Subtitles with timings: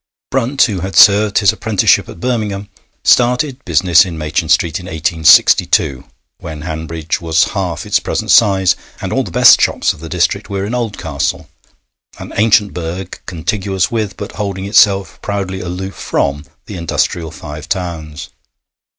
[0.31, 2.69] Brunt, who had served his apprenticeship at Birmingham,
[3.03, 6.05] started business in Machin Street in 1862,
[6.39, 10.49] when Hanbridge was half its present size and all the best shops of the district
[10.49, 11.49] were in Oldcastle,
[12.17, 18.29] an ancient burg contiguous with, but holding itself proudly aloof from, the industrial Five Towns.